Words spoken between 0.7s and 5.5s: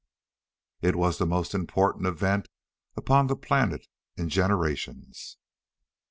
It was the most important event upon the planet in generations.